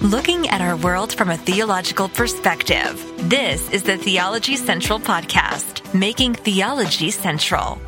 [0.00, 3.04] looking at our world from a theological perspective.
[3.28, 7.80] This is the Theology Central Podcast, making theology central.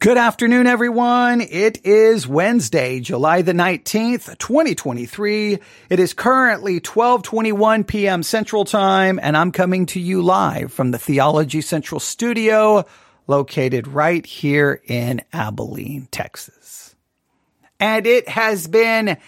[0.00, 1.40] Good afternoon, everyone.
[1.40, 5.58] It is Wednesday, July the 19th, 2023.
[5.90, 8.24] It is currently 1221 p.m.
[8.24, 12.84] Central Time, and I'm coming to you live from the Theology Central studio
[13.28, 16.96] located right here in Abilene, Texas.
[17.78, 19.18] And it has been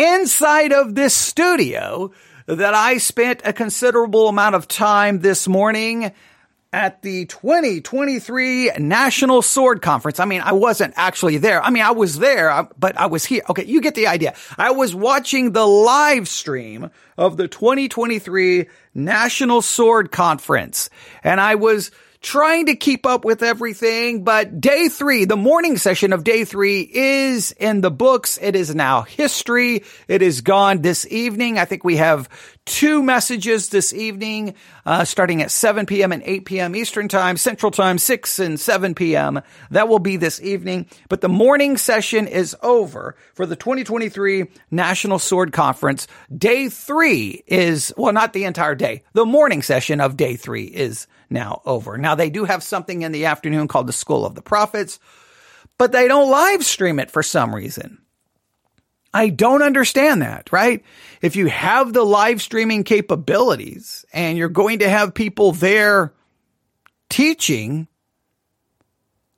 [0.00, 2.10] inside of this studio
[2.46, 6.12] that I spent a considerable amount of time this morning
[6.72, 10.18] at the 2023 National Sword Conference.
[10.18, 11.62] I mean, I wasn't actually there.
[11.62, 13.42] I mean, I was there, but I was here.
[13.50, 14.34] Okay, you get the idea.
[14.56, 20.88] I was watching the live stream of the 2023 National Sword Conference
[21.22, 26.12] and I was trying to keep up with everything, but day three, the morning session
[26.12, 28.38] of day three is in the books.
[28.42, 29.84] It is now history.
[30.06, 31.58] It is gone this evening.
[31.58, 32.28] I think we have
[32.66, 36.12] two messages this evening, uh, starting at 7 p.m.
[36.12, 36.76] and 8 p.m.
[36.76, 39.40] Eastern time, Central time, 6 and 7 p.m.
[39.70, 40.86] That will be this evening.
[41.08, 46.06] But the morning session is over for the 2023 National Sword Conference.
[46.36, 49.04] Day three is, well, not the entire day.
[49.14, 51.96] The morning session of day three is now over.
[51.96, 54.98] Now they do have something in the afternoon called the School of the Prophets,
[55.78, 57.98] but they don't live stream it for some reason.
[59.12, 60.84] I don't understand that, right?
[61.20, 66.12] If you have the live streaming capabilities and you're going to have people there
[67.08, 67.88] teaching,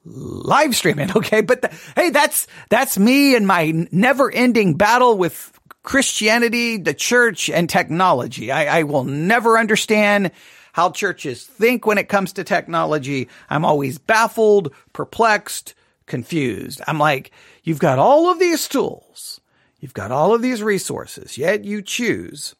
[0.04, 1.40] live streaming, okay?
[1.40, 7.48] But the, hey, that's, that's me and my never ending battle with Christianity, the church
[7.50, 8.52] and technology.
[8.52, 10.32] I, I will never understand
[10.72, 13.28] how churches think when it comes to technology.
[13.48, 15.74] I'm always baffled, perplexed,
[16.06, 16.80] confused.
[16.86, 17.30] I'm like,
[17.62, 19.40] you've got all of these tools.
[19.80, 22.54] You've got all of these resources, yet you choose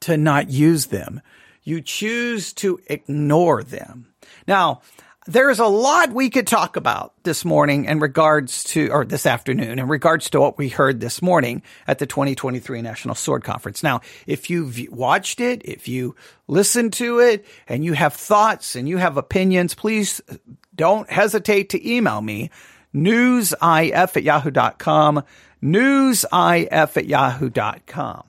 [0.00, 1.20] to not use them.
[1.62, 4.12] You choose to ignore them.
[4.46, 4.82] Now,
[5.26, 9.78] there's a lot we could talk about this morning in regards to, or this afternoon,
[9.78, 13.82] in regards to what we heard this morning at the 2023 National Sword Conference.
[13.82, 16.14] Now, if you've watched it, if you
[16.46, 20.20] listened to it, and you have thoughts and you have opinions, please
[20.74, 22.50] don't hesitate to email me,
[22.94, 25.24] newsif at yahoo.com,
[25.62, 28.22] newsif at yahoo.com.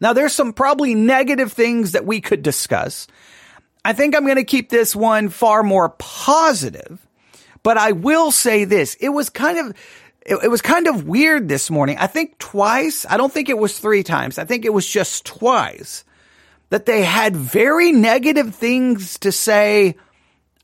[0.00, 3.06] Now, there's some probably negative things that we could discuss.
[3.86, 7.06] I think I'm going to keep this one far more positive,
[7.62, 8.96] but I will say this.
[8.96, 9.76] It was kind of,
[10.22, 11.96] it, it, was kind of weird this morning.
[11.96, 13.06] I think twice.
[13.08, 14.38] I don't think it was three times.
[14.38, 16.02] I think it was just twice
[16.70, 19.94] that they had very negative things to say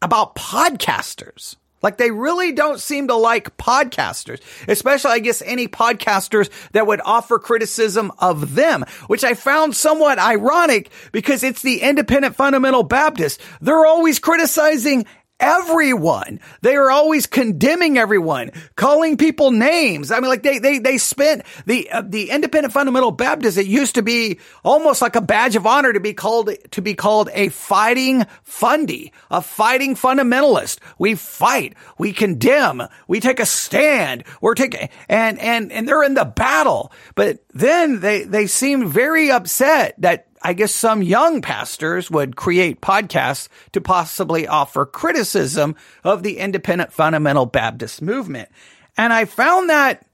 [0.02, 1.54] about podcasters.
[1.82, 7.00] Like they really don't seem to like podcasters, especially I guess any podcasters that would
[7.04, 13.40] offer criticism of them, which I found somewhat ironic because it's the independent fundamental Baptist.
[13.60, 15.06] They're always criticizing
[15.42, 16.40] everyone.
[16.62, 20.10] They are always condemning everyone, calling people names.
[20.10, 23.58] I mean, like they, they, they spent the, uh, the independent fundamental Baptist.
[23.58, 26.94] It used to be almost like a badge of honor to be called, to be
[26.94, 30.78] called a fighting fundy, a fighting fundamentalist.
[30.98, 36.14] We fight, we condemn, we take a stand, we're taking, and, and, and they're in
[36.14, 36.92] the battle.
[37.16, 42.80] But then they, they seemed very upset that I guess some young pastors would create
[42.80, 48.48] podcasts to possibly offer criticism of the independent fundamental Baptist movement.
[48.96, 50.04] And I found that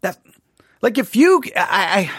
[0.00, 0.18] that
[0.82, 2.10] like if you I,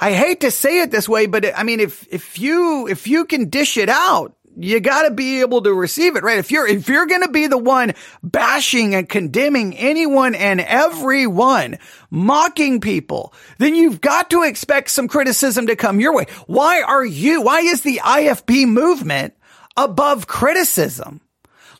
[0.00, 3.06] I I hate to say it this way, but I mean if if you if
[3.06, 6.38] you can dish it out you got to be able to receive it, right?
[6.38, 11.78] If you're, if you're going to be the one bashing and condemning anyone and everyone,
[12.10, 16.26] mocking people, then you've got to expect some criticism to come your way.
[16.46, 19.34] Why are you, why is the IFB movement
[19.76, 21.20] above criticism?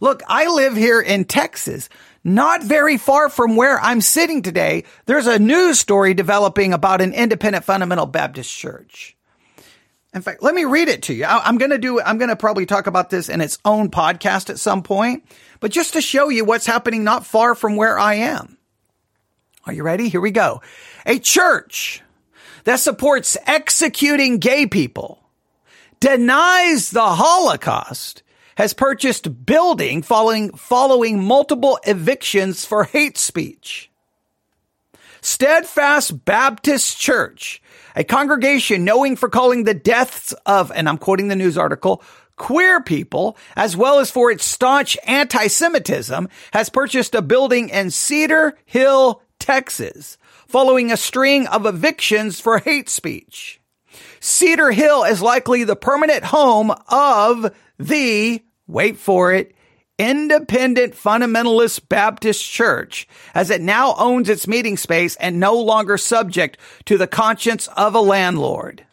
[0.00, 1.88] Look, I live here in Texas.
[2.22, 7.14] Not very far from where I'm sitting today, there's a news story developing about an
[7.14, 9.16] independent fundamental Baptist church.
[10.12, 11.24] In fact, let me read it to you.
[11.24, 14.50] I'm going to do, I'm going to probably talk about this in its own podcast
[14.50, 15.24] at some point,
[15.60, 18.58] but just to show you what's happening not far from where I am.
[19.66, 20.08] Are you ready?
[20.08, 20.62] Here we go.
[21.06, 22.02] A church
[22.64, 25.22] that supports executing gay people,
[26.00, 28.22] denies the Holocaust,
[28.56, 33.90] has purchased building following, following multiple evictions for hate speech.
[35.20, 37.59] Steadfast Baptist Church
[37.94, 42.02] a congregation knowing for calling the deaths of, and I'm quoting the news article,
[42.36, 48.56] queer people, as well as for its staunch anti-Semitism, has purchased a building in Cedar
[48.64, 50.16] Hill, Texas,
[50.48, 53.60] following a string of evictions for hate speech.
[54.20, 59.54] Cedar Hill is likely the permanent home of the, wait for it,
[60.00, 66.56] Independent Fundamentalist Baptist Church, as it now owns its meeting space and no longer subject
[66.86, 68.86] to the conscience of a landlord.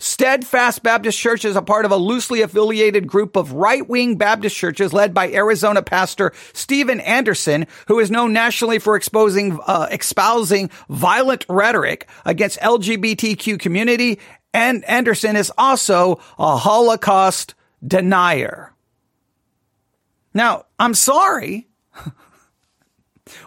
[0.00, 4.92] Steadfast Baptist Church is a part of a loosely affiliated group of right-wing Baptist churches
[4.92, 11.46] led by Arizona pastor Steven Anderson, who is known nationally for exposing, uh, espousing violent
[11.48, 14.18] rhetoric against LGBTQ community.
[14.52, 17.54] And Anderson is also a Holocaust
[17.86, 18.71] denier.
[20.34, 21.68] Now, I'm sorry.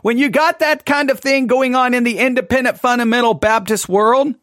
[0.01, 4.35] when you got that kind of thing going on in the independent fundamental Baptist world,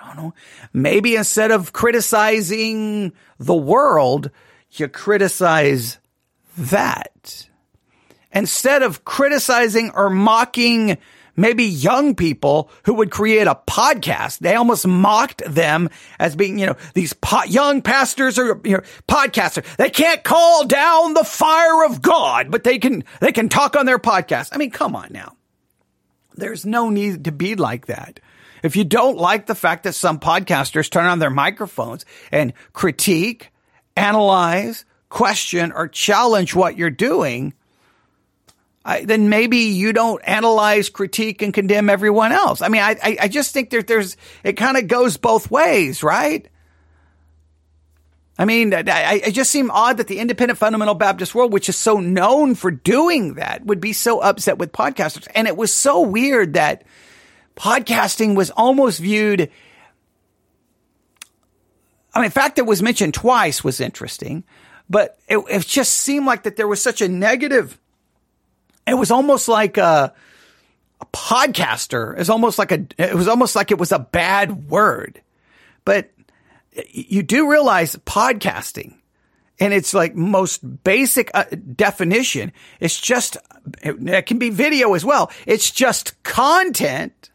[0.00, 0.34] I don't know,
[0.72, 4.30] maybe instead of criticizing the world,
[4.72, 5.98] you criticize
[6.56, 7.48] that.
[8.32, 10.98] Instead of criticizing or mocking
[11.36, 14.38] maybe young people who would create a podcast.
[14.38, 18.82] They almost mocked them as being, you know, these po- young pastors or you know,
[19.08, 19.76] podcasters.
[19.76, 23.86] They can't call down the fire of God, but they can, they can talk on
[23.86, 24.50] their podcast.
[24.52, 25.36] I mean, come on now.
[26.34, 28.20] There's no need to be like that.
[28.62, 33.50] If you don't like the fact that some podcasters turn on their microphones and critique,
[33.96, 37.54] analyze, question, or challenge what you're doing,
[38.86, 42.62] I, then maybe you don't analyze, critique, and condemn everyone else.
[42.62, 46.04] I mean, I, I, I just think that there's, it kind of goes both ways,
[46.04, 46.48] right?
[48.38, 51.74] I mean, I, I just seem odd that the independent fundamental Baptist world, which is
[51.76, 55.26] so known for doing that, would be so upset with podcasters.
[55.34, 56.84] And it was so weird that
[57.56, 59.50] podcasting was almost viewed.
[62.14, 64.44] I mean, the fact that it was mentioned twice was interesting,
[64.88, 67.80] but it, it just seemed like that there was such a negative
[68.86, 70.12] it was almost like a,
[71.00, 75.20] a podcaster is almost like a, it was almost like it was a bad word,
[75.84, 76.10] but
[76.88, 78.94] you do realize podcasting
[79.58, 81.44] and it's like most basic uh,
[81.74, 82.52] definition.
[82.80, 83.36] It's just,
[83.82, 85.30] it, it can be video as well.
[85.46, 87.30] It's just content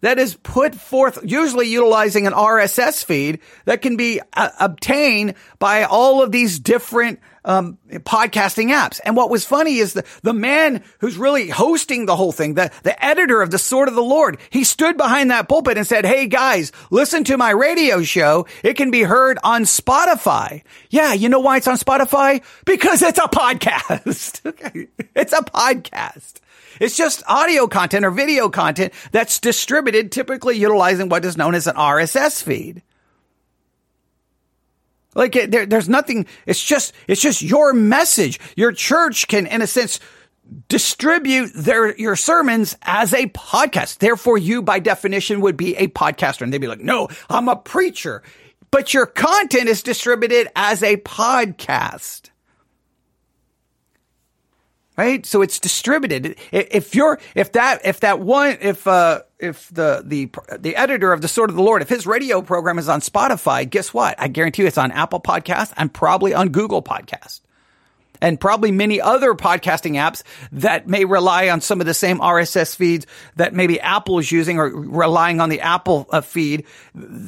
[0.00, 5.84] that is put forth, usually utilizing an RSS feed that can be uh, obtained by
[5.84, 9.00] all of these different um, podcasting apps.
[9.04, 12.70] And what was funny is the, the man who's really hosting the whole thing, the,
[12.82, 16.04] the editor of the Sword of the Lord, he stood behind that pulpit and said,
[16.04, 18.46] Hey guys, listen to my radio show.
[18.62, 20.62] It can be heard on Spotify.
[20.90, 21.14] Yeah.
[21.14, 22.44] You know why it's on Spotify?
[22.66, 24.46] Because it's a podcast.
[24.46, 24.88] okay.
[25.14, 26.34] it's a podcast.
[26.80, 31.66] It's just audio content or video content that's distributed, typically utilizing what is known as
[31.66, 32.82] an RSS feed.
[35.18, 36.26] Like there, there's nothing.
[36.46, 38.38] It's just, it's just your message.
[38.56, 39.98] Your church can, in a sense,
[40.68, 43.98] distribute their, your sermons as a podcast.
[43.98, 46.42] Therefore, you by definition would be a podcaster.
[46.42, 48.22] And they'd be like, no, I'm a preacher,
[48.70, 52.30] but your content is distributed as a podcast
[54.96, 55.24] right?
[55.24, 56.36] So it's distributed.
[56.50, 61.20] If you're, if that, if that one, if, uh, if the, the, the editor of
[61.20, 64.14] the Sword of the Lord, if his radio program is on Spotify, guess what?
[64.18, 67.40] I guarantee you it's on Apple Podcast and probably on Google Podcast
[68.20, 72.74] and probably many other podcasting apps that may rely on some of the same RSS
[72.74, 73.06] feeds
[73.36, 76.64] that maybe Apple is using or relying on the Apple uh, feed.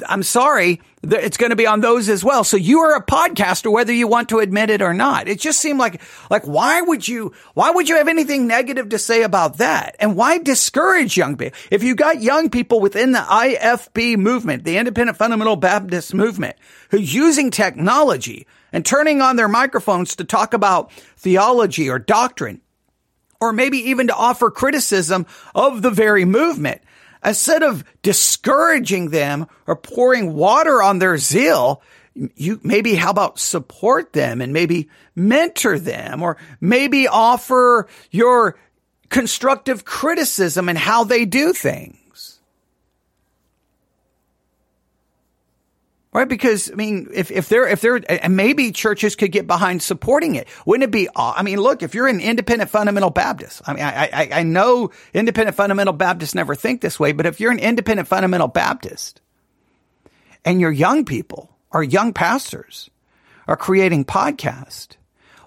[0.09, 2.45] I'm sorry, it's going to be on those as well.
[2.45, 5.28] So you are a podcaster, whether you want to admit it or not.
[5.28, 8.99] It just seemed like, like, why would you, why would you have anything negative to
[8.99, 9.97] say about that?
[9.99, 11.59] And why discourage young people?
[11.71, 16.57] If you got young people within the IFB movement, the Independent Fundamental Baptist movement,
[16.90, 22.61] who's using technology and turning on their microphones to talk about theology or doctrine,
[23.40, 26.83] or maybe even to offer criticism of the very movement.
[27.25, 31.83] Instead of discouraging them or pouring water on their zeal,
[32.15, 38.59] you maybe how about support them and maybe mentor them or maybe offer your
[39.11, 42.00] constructive criticism and how they do things.
[46.12, 46.29] Right?
[46.29, 50.35] Because, I mean, if, if they're, if they're, and maybe churches could get behind supporting
[50.35, 50.49] it.
[50.67, 54.11] Wouldn't it be, I mean, look, if you're an independent fundamental Baptist, I mean, I,
[54.12, 58.09] I, I know independent fundamental Baptists never think this way, but if you're an independent
[58.09, 59.21] fundamental Baptist
[60.45, 62.90] and your young people or young pastors
[63.47, 64.97] are creating podcasts,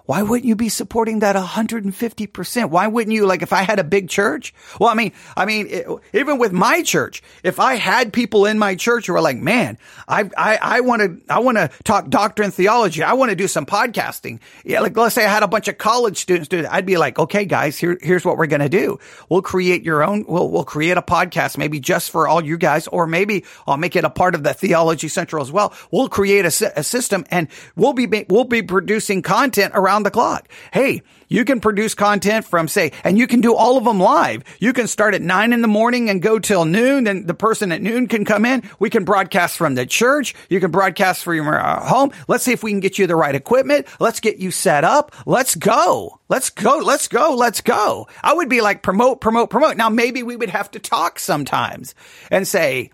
[0.06, 2.70] why wouldn't you be supporting that 150%?
[2.70, 4.52] Why wouldn't you, like, if I had a big church?
[4.78, 8.58] Well, I mean, I mean, it, even with my church, if I had people in
[8.58, 12.10] my church who were like, man, I, I, I want to, I want to talk
[12.10, 13.02] doctrine theology.
[13.02, 14.40] I want to do some podcasting.
[14.62, 14.80] Yeah.
[14.80, 16.66] Like, let's say I had a bunch of college students do it.
[16.66, 18.98] I'd be like, okay, guys, here, here's what we're going to do.
[19.30, 22.88] We'll create your own, we'll, we'll create a podcast, maybe just for all you guys,
[22.88, 25.72] or maybe I'll make it a part of the theology central as well.
[25.90, 30.10] We'll create a, a system and we'll be, we'll be producing content around around the
[30.10, 30.48] clock.
[30.72, 34.42] Hey, you can produce content from say, and you can do all of them live.
[34.58, 37.04] You can start at nine in the morning and go till noon.
[37.04, 38.68] Then the person at noon can come in.
[38.78, 40.34] We can broadcast from the church.
[40.48, 42.10] You can broadcast from your uh, home.
[42.26, 43.86] Let's see if we can get you the right equipment.
[44.00, 45.14] Let's get you set up.
[45.26, 46.20] Let's go.
[46.28, 46.78] Let's go.
[46.78, 47.34] Let's go.
[47.36, 48.08] Let's go.
[48.22, 49.76] I would be like promote, promote, promote.
[49.76, 51.94] Now maybe we would have to talk sometimes
[52.30, 52.90] and say,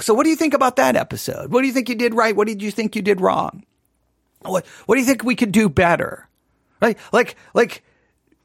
[0.00, 1.50] so what do you think about that episode?
[1.50, 2.36] What do you think you did right?
[2.36, 3.64] What did you think you did wrong?
[4.42, 6.28] What, what do you think we could do better?
[6.82, 7.82] Like, like, like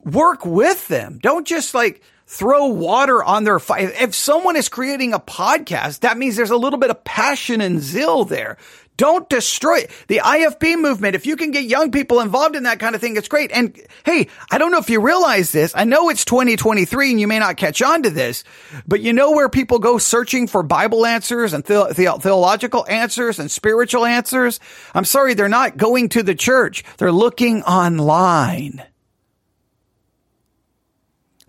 [0.06, 1.20] work with them.
[1.22, 3.92] Don't just like throw water on their fire.
[4.00, 7.82] If someone is creating a podcast, that means there's a little bit of passion and
[7.82, 8.58] zeal there.
[8.98, 9.92] Don't destroy it.
[10.08, 11.16] The IFB movement.
[11.16, 13.52] If you can get young people involved in that kind of thing, it's great.
[13.52, 15.74] And hey, I don't know if you realize this.
[15.76, 18.44] I know it's 2023 and you may not catch on to this,
[18.88, 23.38] but you know where people go searching for Bible answers and the- the- theological answers
[23.40, 24.60] and spiritual answers?
[24.96, 26.84] I'm sorry, they're not going to the church.
[26.98, 28.84] They're looking online.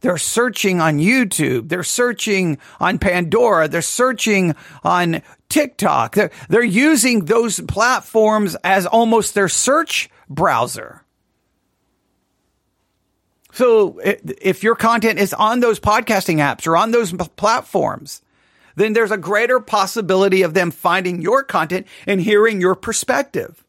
[0.00, 1.68] They're searching on YouTube.
[1.68, 3.68] They're searching on Pandora.
[3.68, 6.14] They're searching on TikTok.
[6.14, 11.04] They're, they're using those platforms as almost their search browser.
[13.52, 18.22] So if your content is on those podcasting apps or on those platforms,
[18.76, 23.64] then there's a greater possibility of them finding your content and hearing your perspective.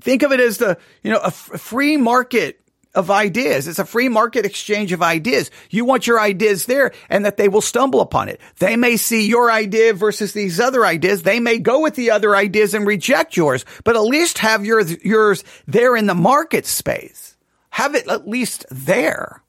[0.00, 2.60] Think of it as the, you know, a free market
[2.94, 3.68] of ideas.
[3.68, 5.50] It's a free market exchange of ideas.
[5.70, 8.40] You want your ideas there and that they will stumble upon it.
[8.58, 11.22] They may see your idea versus these other ideas.
[11.22, 15.02] They may go with the other ideas and reject yours, but at least have yours,
[15.04, 17.36] yours there in the market space.
[17.70, 19.42] Have it at least there.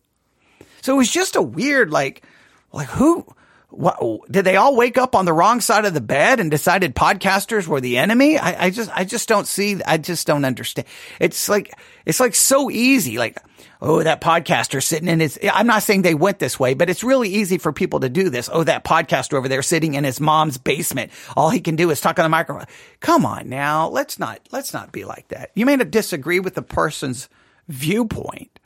[0.81, 2.23] So it was just a weird, like,
[2.71, 3.25] like who,
[3.73, 6.95] what, did they all wake up on the wrong side of the bed and decided
[6.95, 8.37] podcasters were the enemy?
[8.37, 10.87] I, I just, I just don't see, I just don't understand.
[11.19, 11.73] It's like,
[12.05, 13.17] it's like so easy.
[13.17, 13.37] Like,
[13.81, 17.03] oh, that podcaster sitting in his, I'm not saying they went this way, but it's
[17.03, 18.49] really easy for people to do this.
[18.51, 21.11] Oh, that podcaster over there sitting in his mom's basement.
[21.35, 22.67] All he can do is talk on the microphone.
[22.99, 23.87] Come on now.
[23.89, 25.49] Let's not, let's not be like that.
[25.55, 27.27] You may not disagree with the person's
[27.67, 28.59] viewpoint,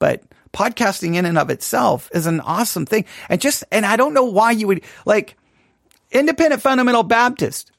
[0.00, 0.22] but
[0.58, 3.04] podcasting in and of itself is an awesome thing.
[3.28, 5.36] And just, and I don't know why you would like
[6.10, 7.70] independent fundamental Baptist.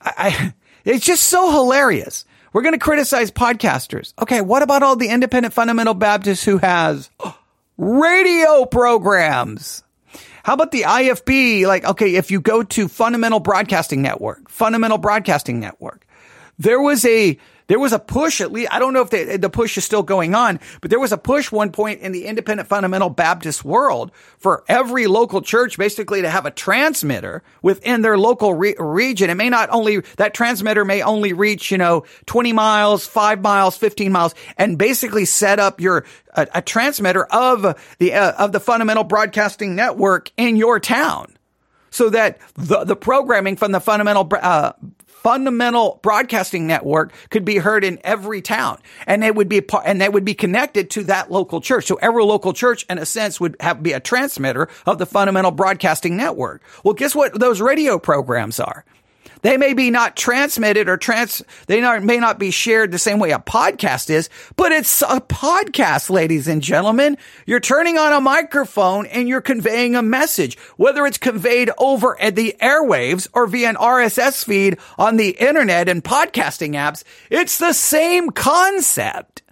[0.00, 2.24] I, I it's just so hilarious.
[2.52, 4.14] We're going to criticize podcasters.
[4.20, 4.40] Okay.
[4.40, 7.10] What about all the independent fundamental Baptists who has
[7.76, 9.82] radio programs?
[10.44, 11.66] How about the IFB?
[11.66, 16.04] Like, okay, if you go to Fundamental Broadcasting Network, Fundamental Broadcasting Network,
[16.58, 17.38] there was a
[17.72, 20.02] there was a push at least, I don't know if the, the push is still
[20.02, 24.12] going on, but there was a push one point in the independent fundamental Baptist world
[24.36, 29.30] for every local church basically to have a transmitter within their local re- region.
[29.30, 33.74] It may not only, that transmitter may only reach, you know, 20 miles, 5 miles,
[33.78, 38.60] 15 miles, and basically set up your, a, a transmitter of the, uh, of the
[38.60, 41.34] fundamental broadcasting network in your town
[41.88, 44.72] so that the, the programming from the fundamental uh,
[45.22, 50.08] fundamental broadcasting network could be heard in every town and they would be and they
[50.08, 51.86] would be connected to that local church.
[51.86, 55.52] So every local church in a sense would have be a transmitter of the fundamental
[55.52, 56.62] broadcasting network.
[56.84, 58.84] Well, guess what those radio programs are?
[59.42, 63.18] They may be not transmitted or trans, they not, may not be shared the same
[63.18, 67.18] way a podcast is, but it's a podcast, ladies and gentlemen.
[67.44, 72.36] You're turning on a microphone and you're conveying a message, whether it's conveyed over at
[72.36, 77.02] the airwaves or via an RSS feed on the internet and podcasting apps.
[77.28, 79.42] It's the same concept.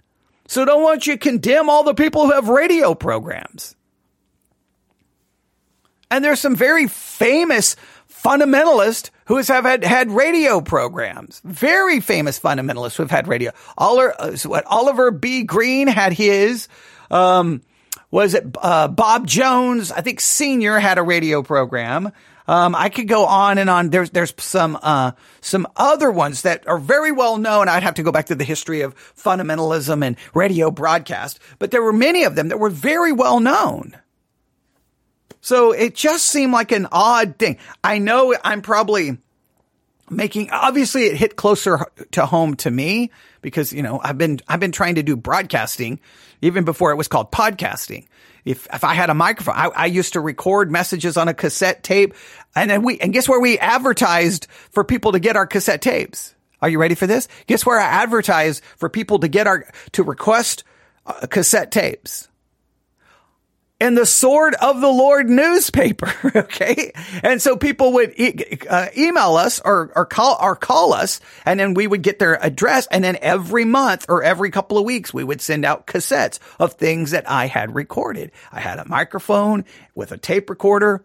[0.47, 3.75] So don't want you condemn all the people who have radio programs.
[6.09, 7.75] And there's some very famous
[8.09, 11.39] fundamentalist who have had, had radio programs.
[11.45, 13.51] Very famous fundamentalists who have had radio.
[13.77, 15.43] Oliver, uh, what Oliver B.
[15.43, 16.67] Greene had his.
[17.09, 17.61] Um,
[18.09, 19.89] was it uh, Bob Jones?
[19.89, 22.11] I think Senior had a radio program.
[22.45, 23.89] Um, I could go on and on.
[23.89, 27.69] There's there's some uh, some other ones that are very well known.
[27.69, 31.81] I'd have to go back to the history of fundamentalism and radio broadcast, but there
[31.81, 33.95] were many of them that were very well known.
[35.41, 37.57] So it just seemed like an odd thing.
[37.83, 39.17] I know I'm probably
[40.09, 43.09] making obviously it hit closer to home to me
[43.41, 45.99] because you know I've been I've been trying to do broadcasting
[46.41, 48.07] even before it was called podcasting.
[48.45, 51.83] If if I had a microphone, I, I used to record messages on a cassette
[51.83, 52.13] tape,
[52.55, 56.35] and then we and guess where we advertised for people to get our cassette tapes.
[56.61, 57.27] Are you ready for this?
[57.47, 60.63] Guess where I advertised for people to get our to request
[61.07, 62.29] uh, cassette tapes
[63.81, 66.11] in the Sword of the Lord newspaper.
[66.41, 66.91] Okay.
[67.23, 71.59] And so people would e- uh, email us or, or call, or call us and
[71.59, 72.87] then we would get their address.
[72.91, 76.73] And then every month or every couple of weeks, we would send out cassettes of
[76.73, 78.31] things that I had recorded.
[78.51, 81.03] I had a microphone with a tape recorder,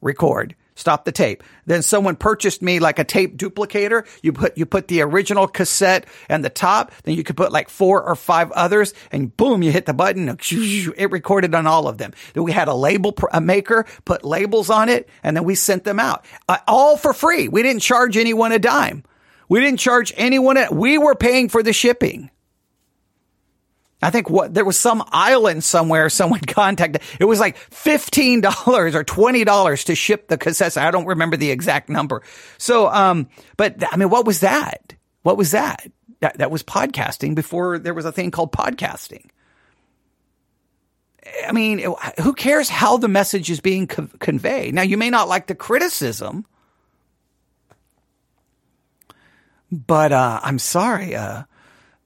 [0.00, 1.42] record stop the tape.
[1.66, 4.06] Then someone purchased me like a tape duplicator.
[4.22, 7.68] You put, you put the original cassette and the top, then you could put like
[7.68, 10.28] four or five others and boom, you hit the button.
[10.28, 12.12] It recorded on all of them.
[12.34, 15.84] Then we had a label a maker, put labels on it, and then we sent
[15.84, 16.24] them out.
[16.48, 17.48] Uh, all for free.
[17.48, 19.04] We didn't charge anyone a dime.
[19.48, 20.56] We didn't charge anyone.
[20.56, 22.30] A, we were paying for the shipping.
[24.00, 27.02] I think what there was some island somewhere someone contacted.
[27.18, 30.80] It was like $15 or $20 to ship the cassettes.
[30.80, 32.22] I don't remember the exact number.
[32.58, 34.94] So, um, but I mean, what was that?
[35.22, 35.90] What was that?
[36.20, 39.30] That, that was podcasting before there was a thing called podcasting.
[41.46, 41.84] I mean,
[42.22, 44.74] who cares how the message is being co- conveyed?
[44.74, 46.46] Now, you may not like the criticism,
[49.70, 51.42] but, uh, I'm sorry, uh,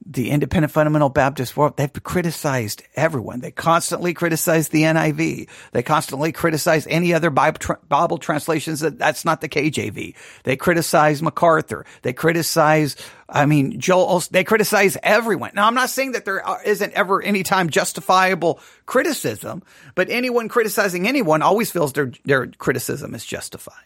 [0.05, 3.41] the independent fundamental Baptist world, they've criticized everyone.
[3.41, 5.49] They constantly criticize the NIV.
[5.73, 10.15] They constantly criticize any other Bible translations that that's not the KJV.
[10.45, 11.87] They criticize MacArthur.
[12.03, 12.97] They criticize,
[13.29, 15.53] I mean, Joel, they criticize everyone.
[15.55, 19.63] Now, I'm not saying that there isn't ever any time justifiable criticism,
[19.95, 23.77] but anyone criticizing anyone always feels their, their criticism is justified.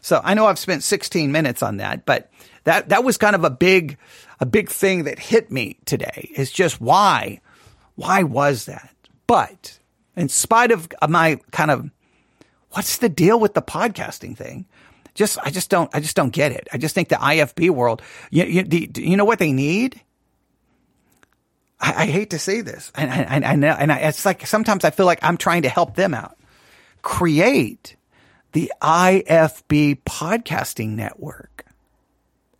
[0.00, 2.30] So I know I've spent 16 minutes on that, but
[2.64, 3.98] that, that was kind of a big,
[4.40, 7.40] a big thing that hit me today is just why,
[7.94, 8.94] why was that?
[9.26, 9.78] But
[10.16, 11.90] in spite of my kind of,
[12.70, 14.66] what's the deal with the podcasting thing?
[15.14, 16.66] Just, I just don't, I just don't get it.
[16.72, 20.00] I just think the IFB world, you, you, you know what they need?
[21.80, 24.84] I, I hate to say this, and I, I know, and I, it's like sometimes
[24.84, 26.36] I feel like I'm trying to help them out.
[27.02, 27.96] Create
[28.52, 31.53] the IFB podcasting network.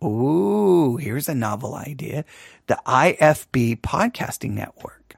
[0.05, 2.25] Ooh, here's a novel idea.
[2.67, 5.15] The IFB podcasting network.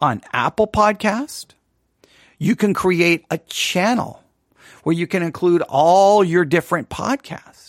[0.00, 1.46] On Apple Podcast,
[2.38, 4.22] you can create a channel
[4.82, 7.66] where you can include all your different podcasts.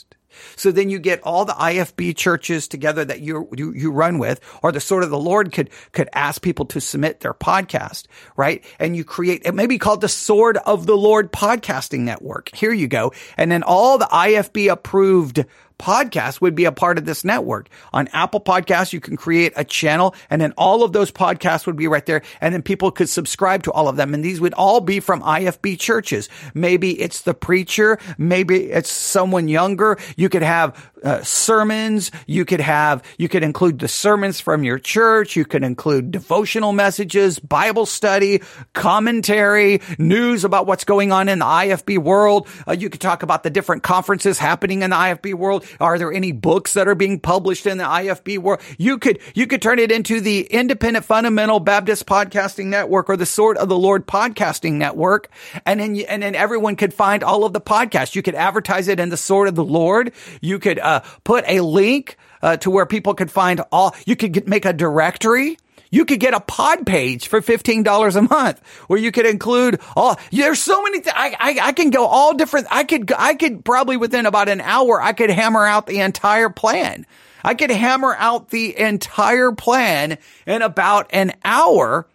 [0.56, 4.40] So then you get all the IFB churches together that you, you, you run with,
[4.64, 8.64] or the Sword of the Lord could, could ask people to submit their podcast, right?
[8.80, 12.54] And you create, it may be called the Sword of the Lord podcasting network.
[12.56, 13.14] Here you go.
[13.38, 15.46] And then all the IFB approved
[15.80, 17.70] podcast would be a part of this network.
[17.94, 21.76] On Apple Podcasts, you can create a channel and then all of those podcasts would
[21.76, 22.22] be right there.
[22.42, 24.14] And then people could subscribe to all of them.
[24.14, 26.30] And these would all be from IFB churches.
[26.54, 28.00] Maybe it's the preacher.
[28.18, 29.98] Maybe it's someone younger.
[30.16, 32.12] You could have uh, sermons.
[32.26, 35.36] You could have, you could include the sermons from your church.
[35.36, 38.42] You could include devotional messages, Bible study,
[38.74, 42.48] commentary, news about what's going on in the IFB world.
[42.68, 45.66] Uh, you could talk about the different conferences happening in the IFB world.
[45.80, 48.62] Are there any books that are being published in the IFB world?
[48.78, 53.26] You could, you could turn it into the Independent Fundamental Baptist Podcasting Network or the
[53.26, 55.30] Sword of the Lord Podcasting Network.
[55.66, 58.16] And then, and then everyone could find all of the podcasts.
[58.16, 60.12] You could advertise it in the Sword of the Lord.
[60.42, 64.32] You could, uh, put a link, uh, to where people could find all, you could
[64.32, 65.58] get, make a directory
[65.90, 70.20] you could get a pod page for $15 a month where you could include all,
[70.32, 72.68] there's so many, th- I, I, I can go all different.
[72.70, 76.50] I could, I could probably within about an hour, I could hammer out the entire
[76.50, 77.06] plan.
[77.44, 82.08] I could hammer out the entire plan in about an hour.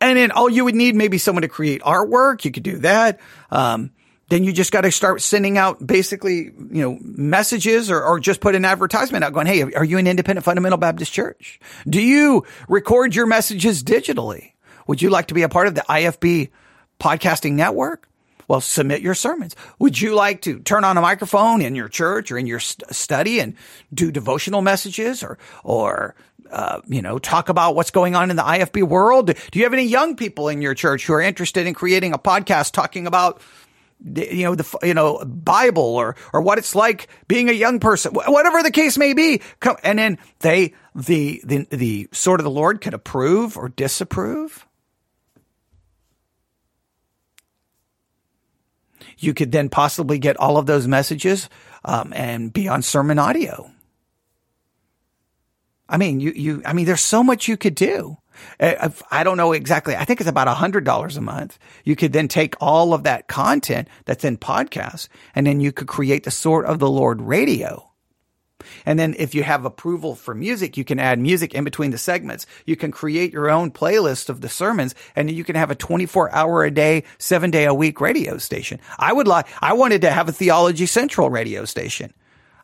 [0.00, 2.44] And then all you would need maybe someone to create artwork.
[2.44, 3.20] You could do that.
[3.50, 3.92] Um,
[4.28, 8.40] then you just got to start sending out basically, you know, messages or, or just
[8.40, 11.60] put an advertisement out going, Hey, are you an independent fundamental Baptist church?
[11.88, 14.52] Do you record your messages digitally?
[14.86, 16.50] Would you like to be a part of the IFB
[16.98, 18.08] podcasting network?
[18.48, 19.56] Well, submit your sermons.
[19.80, 22.94] Would you like to turn on a microphone in your church or in your st-
[22.94, 23.56] study and
[23.92, 26.14] do devotional messages or, or,
[26.50, 29.26] uh, you know, talk about what's going on in the IFB world?
[29.26, 32.18] Do you have any young people in your church who are interested in creating a
[32.18, 33.40] podcast talking about
[34.04, 38.12] you know the you know Bible or or what it's like being a young person,
[38.12, 39.40] whatever the case may be.
[39.60, 44.66] Come, and then they the the the sword of the Lord could approve or disapprove.
[49.18, 51.48] you could then possibly get all of those messages
[51.84, 53.70] um, and be on sermon audio.
[55.88, 58.18] I mean, you, you, I mean, there's so much you could do.
[58.60, 59.96] Uh, I don't know exactly.
[59.96, 61.58] I think it's about a hundred dollars a month.
[61.84, 65.88] You could then take all of that content that's in podcasts and then you could
[65.88, 67.90] create the Sword of the Lord radio.
[68.84, 71.98] And then if you have approval for music, you can add music in between the
[71.98, 72.46] segments.
[72.64, 76.34] You can create your own playlist of the sermons and you can have a 24
[76.34, 78.80] hour a day, seven day a week radio station.
[78.98, 82.12] I would like, I wanted to have a Theology Central radio station.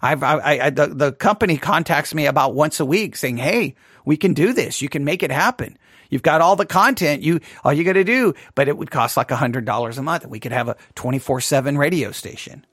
[0.03, 4.17] I've, I, I, the, the company contacts me about once a week saying, Hey, we
[4.17, 4.83] can do this.
[4.83, 5.79] You can make it happen.
[6.11, 7.23] You've got all the content.
[7.23, 10.03] You, all you got to do, but it would cost like a hundred dollars a
[10.03, 12.67] month we could have a 24 seven radio station.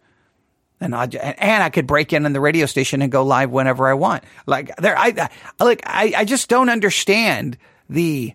[0.82, 3.88] And I, and I could break in on the radio station and go live whenever
[3.88, 4.24] I want.
[4.46, 7.58] Like there, I, I like, I, I just don't understand
[7.90, 8.34] the,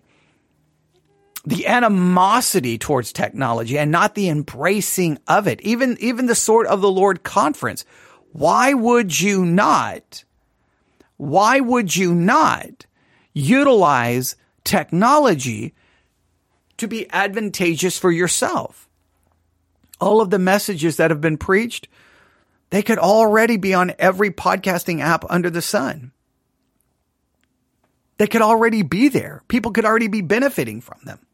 [1.43, 5.59] the animosity towards technology and not the embracing of it.
[5.61, 7.83] Even, even the Sword of the Lord conference
[8.35, 10.25] why would you not?
[11.15, 12.85] Why would you not
[13.33, 15.73] utilize technology
[16.75, 18.89] to be advantageous for yourself?
[20.01, 21.87] All of the messages that have been preached,
[22.71, 26.11] they could already be on every podcasting app under the sun.
[28.17, 29.43] They could already be there.
[29.47, 31.25] People could already be benefiting from them.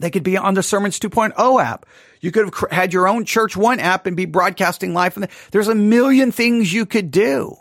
[0.00, 1.86] They could be on the Sermons 2.0 app.
[2.20, 5.30] You could have had your own Church One app and be broadcasting live from there.
[5.50, 7.56] There's a million things you could do.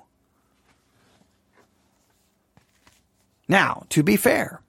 [3.47, 4.61] Now, to be fair,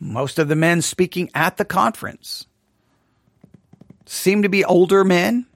[0.00, 2.46] most of the men speaking at the conference
[4.06, 5.46] seem to be older men.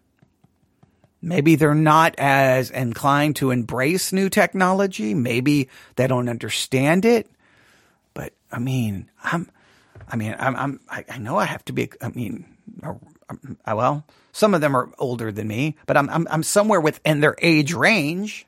[1.22, 5.14] Maybe they're not as inclined to embrace new technology.
[5.14, 7.31] Maybe they don't understand it.
[8.12, 9.48] But I mean, I'm,
[10.12, 12.44] I mean, I'm, I'm I know I have to be, I mean,
[12.83, 13.01] um,
[13.64, 17.20] uh, well, some of them are older than me, but I'm, I'm, I'm somewhere within
[17.20, 18.46] their age range.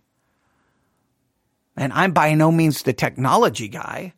[1.75, 4.13] And I'm by no means the technology guy.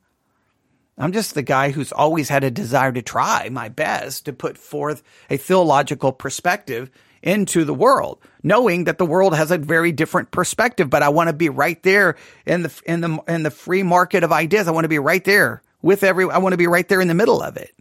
[0.98, 4.58] I'm just the guy who's always had a desire to try my best to put
[4.58, 6.90] forth a theological perspective
[7.22, 11.28] into the world, knowing that the world has a very different perspective, but I want
[11.28, 14.68] to be right there in the in the in the free market of ideas.
[14.68, 17.08] I want to be right there with every, I want to be right there in
[17.08, 17.72] the middle of it.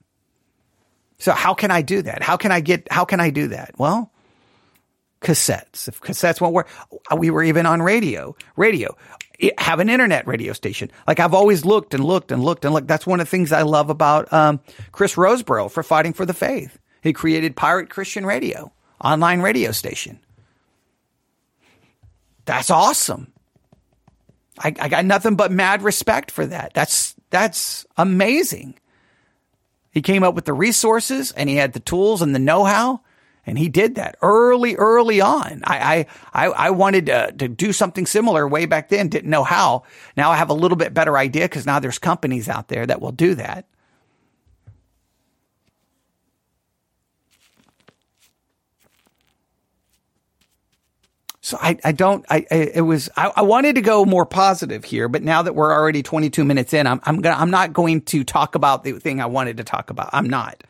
[1.17, 2.21] So how can I do that?
[2.21, 3.71] How can I get, how can I do that?
[3.77, 4.11] Well,
[5.21, 5.87] cassettes.
[5.87, 6.69] If cassettes won't work,
[7.17, 8.95] we were even on radio, radio,
[9.57, 10.91] have an internet radio station.
[11.07, 12.87] Like I've always looked and looked and looked and looked.
[12.87, 14.59] That's one of the things I love about, um,
[14.91, 16.77] Chris Rosebrough for fighting for the faith.
[17.01, 18.71] He created Pirate Christian Radio,
[19.03, 20.19] online radio station.
[22.45, 23.33] That's awesome.
[24.59, 26.73] I, I got nothing but mad respect for that.
[26.75, 28.79] That's, that's amazing.
[29.91, 33.01] He came up with the resources and he had the tools and the know-how
[33.45, 35.61] and he did that early, early on.
[35.65, 39.83] I, I, I wanted to, to do something similar way back then, didn't know how.
[40.15, 43.01] Now I have a little bit better idea because now there's companies out there that
[43.01, 43.65] will do that.
[51.45, 54.83] So I, I don't, I, I it was, I, I, wanted to go more positive
[54.83, 58.01] here, but now that we're already 22 minutes in, I'm, I'm gonna, I'm not going
[58.01, 60.09] to talk about the thing I wanted to talk about.
[60.11, 60.63] I'm not.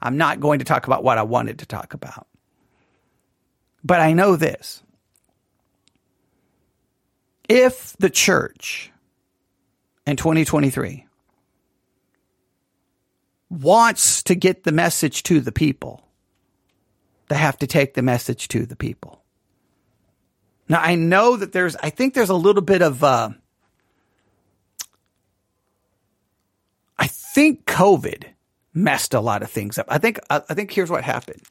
[0.00, 2.28] I'm not going to talk about what I wanted to talk about.
[3.82, 4.84] But I know this.
[7.48, 8.92] If the church
[10.06, 11.08] in 2023
[13.50, 16.04] wants to get the message to the people,
[17.26, 19.19] they have to take the message to the people.
[20.70, 23.30] Now I know that there's, I think there's a little bit of, uh,
[26.96, 28.26] I think COVID
[28.72, 29.86] messed a lot of things up.
[29.88, 31.42] I think, I think here's what happened.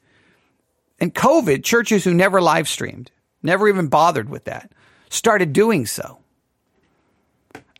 [0.98, 3.10] In COVID, churches who never live streamed,
[3.42, 4.72] never even bothered with that,
[5.10, 6.20] started doing so.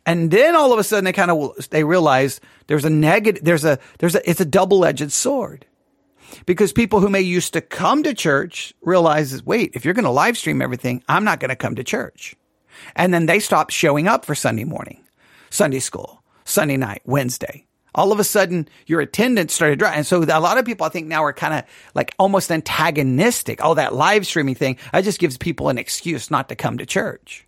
[0.05, 3.65] And then all of a sudden they kind of, they realized there's a negative, there's
[3.65, 5.65] a, there's a, it's a double edged sword
[6.45, 10.11] because people who may used to come to church realizes, wait, if you're going to
[10.11, 12.35] live stream everything, I'm not going to come to church.
[12.95, 15.03] And then they stop showing up for Sunday morning,
[15.49, 17.65] Sunday school, Sunday night, Wednesday.
[17.93, 19.97] All of a sudden, your attendance started dropping.
[19.97, 23.59] And so a lot of people, I think now are kind of like almost antagonistic.
[23.61, 26.85] Oh, that live streaming thing, that just gives people an excuse not to come to
[26.85, 27.45] church.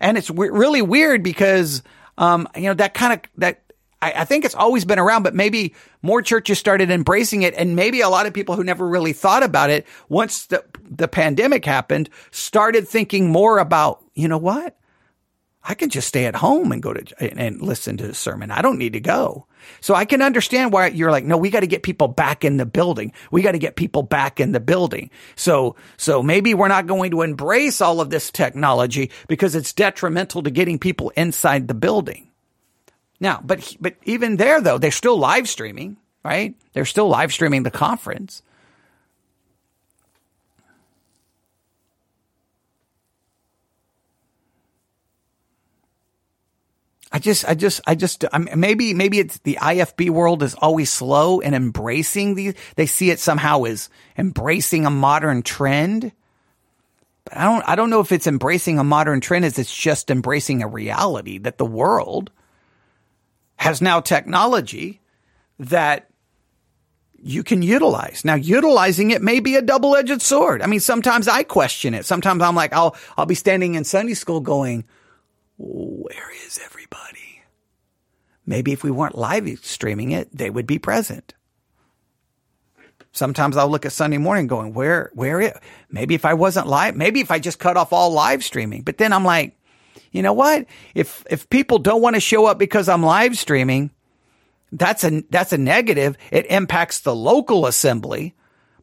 [0.00, 1.82] And it's w- really weird because,
[2.16, 3.63] um, you know, that kind of, that
[4.02, 7.54] I, I think it's always been around, but maybe more churches started embracing it.
[7.54, 11.08] And maybe a lot of people who never really thought about it once the, the
[11.08, 14.76] pandemic happened started thinking more about, you know what?
[15.66, 18.50] I can just stay at home and go to and, listen to the sermon.
[18.50, 19.46] I don't need to go.
[19.80, 22.58] So I can understand why you're like, no, we got to get people back in
[22.58, 23.14] the building.
[23.30, 25.10] We got to get people back in the building.
[25.36, 30.42] So, so maybe we're not going to embrace all of this technology because it's detrimental
[30.42, 32.28] to getting people inside the building.
[33.20, 36.54] Now, but, but even there though, they're still live streaming, right?
[36.72, 38.42] They're still live streaming the conference.
[47.14, 50.90] I just, I just, I just, I'm, maybe, maybe it's the IFB world is always
[50.90, 52.54] slow in embracing these.
[52.74, 56.10] They see it somehow as embracing a modern trend.
[57.22, 60.10] But I don't, I don't know if it's embracing a modern trend as it's just
[60.10, 62.32] embracing a reality that the world
[63.64, 65.00] has now technology
[65.58, 66.10] that
[67.16, 68.22] you can utilize.
[68.22, 70.60] Now, utilizing it may be a double-edged sword.
[70.60, 72.04] I mean, sometimes I question it.
[72.04, 74.84] Sometimes I'm like, I'll, I'll be standing in Sunday school going,
[75.56, 77.40] where is everybody?
[78.44, 81.32] Maybe if we weren't live streaming it, they would be present.
[83.12, 86.96] Sometimes I'll look at Sunday morning going, where, where it, maybe if I wasn't live,
[86.96, 89.56] maybe if I just cut off all live streaming, but then I'm like,
[90.12, 90.66] you know what?
[90.94, 93.90] If, if people don't want to show up because I'm live streaming,
[94.72, 96.16] that's a, that's a negative.
[96.30, 98.34] It impacts the local assembly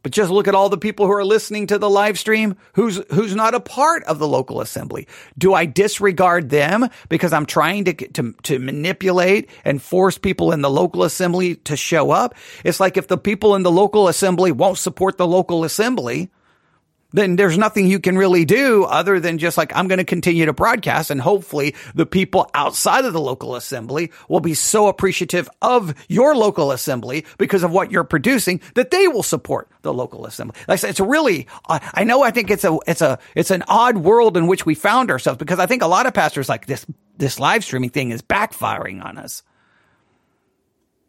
[0.02, 3.00] but just look at all the people who are listening to the live stream who's,
[3.12, 5.06] who's not a part of the local assembly.
[5.38, 10.60] Do I disregard them because I'm trying to, to, to manipulate and force people in
[10.60, 12.34] the local assembly to show up?
[12.64, 16.30] It's like if the people in the local assembly won't support the local assembly,
[17.12, 20.46] then there's nothing you can really do other than just like, I'm going to continue
[20.46, 25.48] to broadcast and hopefully the people outside of the local assembly will be so appreciative
[25.60, 30.26] of your local assembly because of what you're producing that they will support the local
[30.26, 30.56] assembly.
[30.68, 33.64] Like I said, it's really, I know I think it's a, it's a, it's an
[33.68, 36.66] odd world in which we found ourselves because I think a lot of pastors like
[36.66, 39.42] this, this live streaming thing is backfiring on us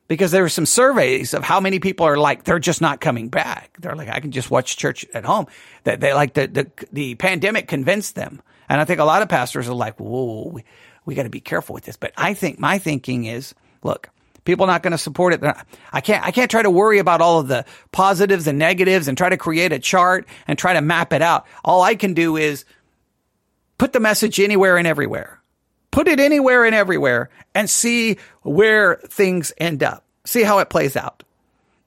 [0.07, 3.29] because there were some surveys of how many people are like they're just not coming
[3.29, 3.77] back.
[3.79, 5.47] They're like I can just watch church at home.
[5.83, 9.29] That they like the the the pandemic convinced them, and I think a lot of
[9.29, 10.63] pastors are like, whoa, we,
[11.05, 11.97] we got to be careful with this.
[11.97, 14.09] But I think my thinking is, look,
[14.45, 15.43] people are not going to support it.
[15.91, 19.17] I can't I can't try to worry about all of the positives and negatives and
[19.17, 21.45] try to create a chart and try to map it out.
[21.63, 22.65] All I can do is
[23.77, 25.42] put the message anywhere and everywhere
[25.93, 30.03] put it anywhere and everywhere and see where things end up.
[30.25, 31.21] See how it plays out.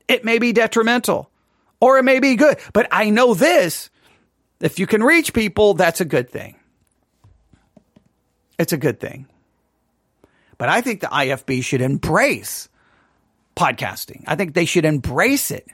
[0.07, 1.29] It may be detrimental
[1.81, 3.91] or it may be good, but I know this.
[4.61, 6.55] If you can reach people, that's a good thing.
[8.59, 9.27] It's a good thing.
[10.57, 12.69] But I think the IFB should embrace
[13.57, 14.23] podcasting.
[14.29, 15.67] I think they should embrace it.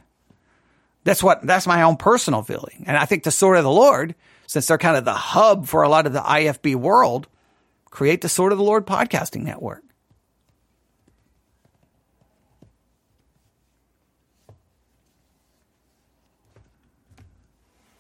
[1.04, 2.84] That's what, that's my own personal feeling.
[2.86, 4.14] And I think the sword of the Lord,
[4.46, 7.28] since they're kind of the hub for a lot of the IFB world,
[7.92, 9.85] create the Sword of the Lord podcasting network.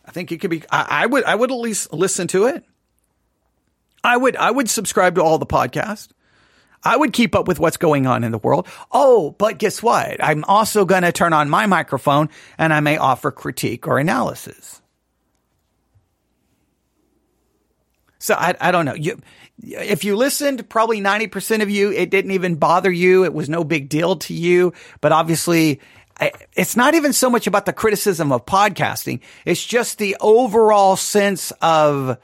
[0.04, 0.64] I think it could be.
[0.70, 1.24] I, I, would.
[1.24, 2.64] I would at least listen to it.
[4.02, 4.34] I would.
[4.36, 6.08] I would subscribe to all the podcasts.
[6.84, 8.66] I would keep up with what's going on in the world.
[8.90, 10.22] Oh, but guess what?
[10.22, 12.28] I'm also going to turn on my microphone
[12.58, 14.81] and I may offer critique or analysis.
[18.22, 18.94] So I, I don't know.
[18.94, 19.20] You,
[19.60, 23.24] if you listened, probably 90% of you, it didn't even bother you.
[23.24, 24.72] It was no big deal to you.
[25.00, 25.80] But obviously,
[26.52, 29.22] it's not even so much about the criticism of podcasting.
[29.44, 32.16] It's just the overall sense of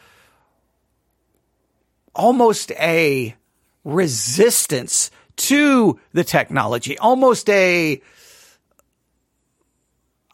[2.14, 3.34] almost a
[3.82, 8.00] resistance to the technology, almost a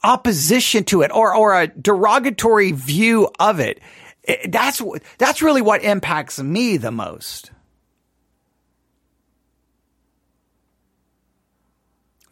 [0.02, 3.80] opposition to it or, or a derogatory view of it
[4.48, 4.82] that's
[5.18, 7.50] that's really what impacts me the most.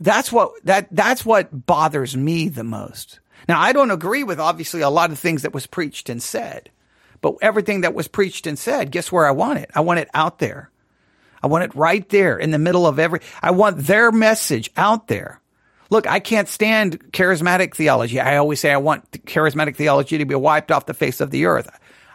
[0.01, 3.21] That's what that that's what bothers me the most.
[3.49, 6.71] Now I don't agree with obviously a lot of things that was preached and said,
[7.21, 9.71] but everything that was preached and said, guess where I want it?
[9.75, 10.71] I want it out there.
[11.43, 15.09] I want it right there in the middle of every I want their message out
[15.09, 15.42] there.
[15.93, 18.19] Look, I can't stand charismatic theology.
[18.19, 21.45] I always say I want charismatic theology to be wiped off the face of the
[21.45, 21.69] earth.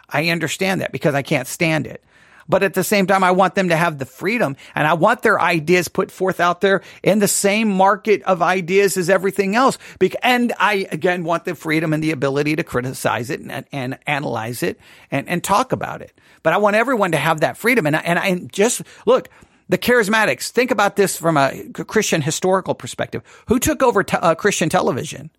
[0.08, 2.02] I understand that because I can't stand it.
[2.48, 5.22] But at the same time, I want them to have the freedom and I want
[5.22, 9.78] their ideas put forth out there in the same market of ideas as everything else.
[10.24, 14.64] And I again want the freedom and the ability to criticize it and, and analyze
[14.64, 14.80] it
[15.12, 16.18] and, and talk about it.
[16.42, 17.86] But I want everyone to have that freedom.
[17.86, 19.28] And, and I and just look,
[19.68, 23.22] the charismatics, think about this from a Christian historical perspective.
[23.48, 25.30] Who took over te- uh, Christian television?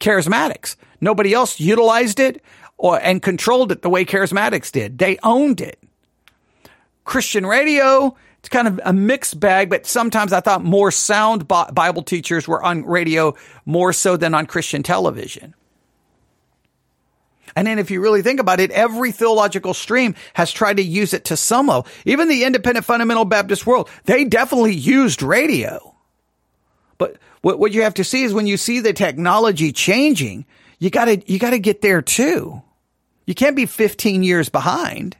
[0.00, 0.76] Charismatics.
[1.00, 2.42] Nobody else utilized it
[2.78, 4.98] or and controlled it the way charismatics did.
[4.98, 5.78] They owned it.
[7.04, 12.02] Christian radio, it's kind of a mixed bag, but sometimes I thought more sound Bible
[12.02, 13.34] teachers were on radio
[13.66, 15.54] more so than on Christian television.
[17.56, 21.14] And then if you really think about it, every theological stream has tried to use
[21.14, 21.86] it to some level.
[22.04, 25.94] Even the independent fundamental Baptist world, they definitely used radio.
[26.98, 30.46] But what, you have to see is when you see the technology changing,
[30.78, 32.62] you gotta, you gotta get there too.
[33.26, 35.16] You can't be 15 years behind.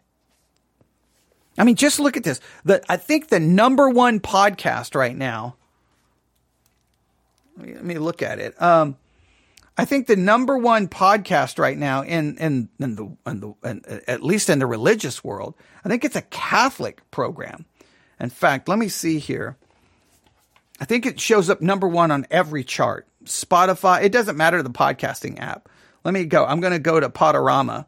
[1.58, 2.40] I mean, just look at this.
[2.64, 5.56] The, I think the number one podcast right now,
[7.56, 8.60] let me, let me look at it.
[8.62, 8.96] Um,
[9.78, 14.02] I think the number one podcast right now in, in, in the, in the in,
[14.08, 17.64] at least in the religious world, I think it's a Catholic program.
[18.18, 19.56] In fact, let me see here.
[20.80, 23.06] I think it shows up number one on every chart.
[23.24, 25.68] Spotify, it doesn't matter the podcasting app.
[26.02, 26.44] Let me go.
[26.44, 27.86] I'm going to go to Podurama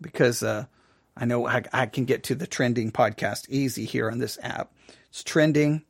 [0.00, 0.66] because, uh,
[1.16, 4.72] I know I, I can get to the trending podcast easy here on this app.
[5.10, 5.84] It's trending.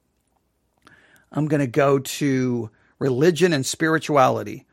[1.33, 4.67] I'm going to go to religion and spirituality.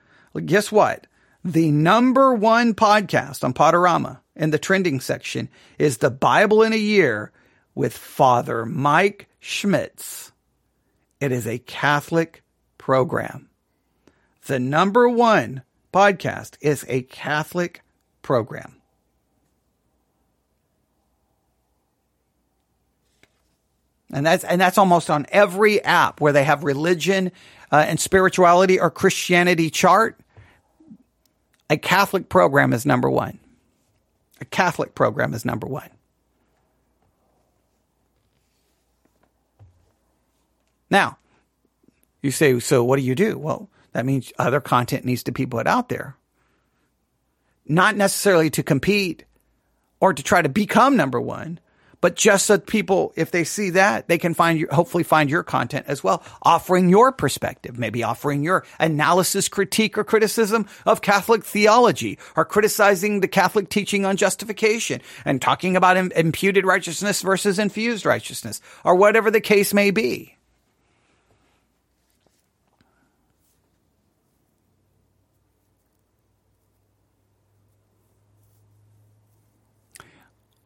[0.45, 1.07] Guess what?
[1.43, 6.77] The number one podcast on Podurama in the trending section is The Bible in a
[6.77, 7.31] Year
[7.73, 10.31] with Father Mike Schmitz.
[11.19, 12.43] It is a Catholic
[12.77, 13.49] program.
[14.45, 17.81] The number one podcast is a Catholic
[18.21, 18.75] program.
[24.11, 27.31] And that's, and that's almost on every app where they have religion
[27.71, 30.19] uh, and spirituality or Christianity chart.
[31.69, 33.39] A Catholic program is number one.
[34.39, 35.89] A Catholic program is number one.
[40.89, 41.17] Now,
[42.21, 43.37] you say, so what do you do?
[43.37, 46.15] Well, that means other content needs to be put out there.
[47.67, 49.25] Not necessarily to compete
[49.99, 51.59] or to try to become number one,
[52.01, 55.43] but just so people, if they see that, they can find you, hopefully find your
[55.43, 61.43] content as well, offering your perspective, maybe offering your analysis, critique, or criticism of Catholic
[61.43, 68.05] theology, or criticizing the Catholic teaching on justification, and talking about imputed righteousness versus infused
[68.05, 70.36] righteousness, or whatever the case may be.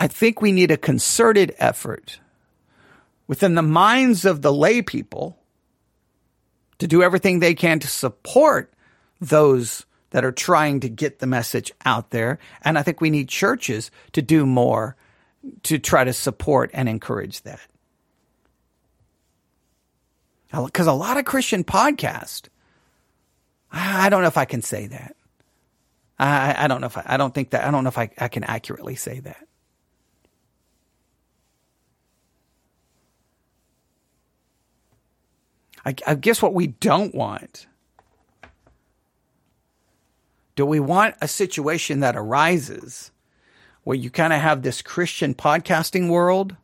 [0.02, 2.20] I think we need a concerted effort
[3.28, 5.38] within the minds of the lay people
[6.80, 8.74] to do everything they can to support
[9.20, 12.40] those that are trying to get the message out there.
[12.64, 14.96] And I think we need churches to do more
[15.62, 17.62] to try to support and encourage that.
[20.52, 22.50] Because a lot of Christian podcasts,
[23.72, 25.16] I don't know if I can say that.
[26.18, 28.10] I, I don't know if I, I don't think that, I don't know if I,
[28.18, 29.46] I can accurately say that.
[35.86, 37.68] I, I guess what we don't want.
[40.56, 43.12] Do we want a situation that arises
[43.84, 46.56] where you kind of have this Christian podcasting world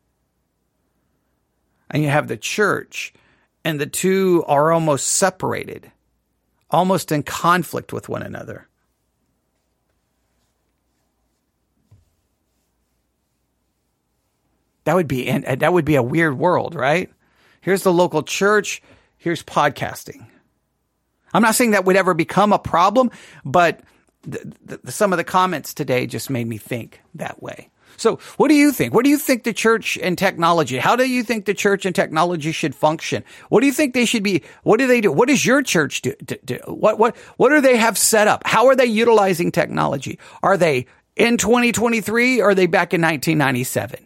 [1.90, 3.14] and you have the church
[3.64, 5.92] and the two are almost separated,
[6.70, 8.68] almost in conflict with one another?
[14.84, 17.12] That would be that would be a weird world, right?
[17.60, 18.82] Here's the local church,
[19.18, 20.26] here's podcasting.
[21.34, 23.12] I'm not saying that would ever become a problem,
[23.44, 23.82] but
[24.30, 27.70] th- th- some of the comments today just made me think that way.
[27.98, 28.94] So, what do you think?
[28.94, 30.78] What do you think the church and technology?
[30.78, 33.24] How do you think the church and technology should function?
[33.50, 34.44] What do you think they should be?
[34.64, 35.12] What do they do?
[35.12, 36.14] What does your church do?
[36.24, 36.60] do, do?
[36.68, 38.44] What what what do they have set up?
[38.46, 40.20] How are they utilizing technology?
[40.44, 44.06] Are they in 2023 or are they back in 1997?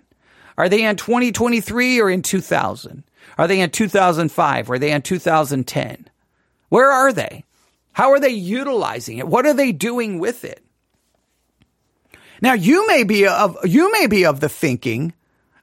[0.58, 3.04] Are they in 2023 or in 2000?
[3.42, 4.70] Are they in 2005?
[4.70, 6.08] Are they in 2010?
[6.70, 7.44] Where are they?
[7.92, 9.28] How are they utilizing it?
[9.28, 10.64] What are they doing with it?
[12.40, 15.14] Now you may be of you may be of the thinking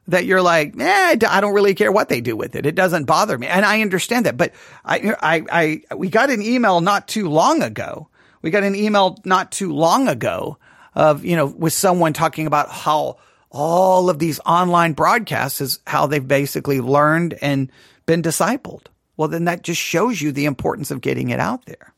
[0.09, 2.65] that you're like, eh, I don't really care what they do with it.
[2.65, 4.35] It doesn't bother me, and I understand that.
[4.35, 4.51] But
[4.83, 8.09] I, I, I, we got an email not too long ago.
[8.41, 10.57] We got an email not too long ago
[10.95, 13.19] of you know with someone talking about how
[13.51, 17.71] all of these online broadcasts is how they've basically learned and
[18.05, 18.85] been discipled.
[19.17, 21.93] Well, then that just shows you the importance of getting it out there.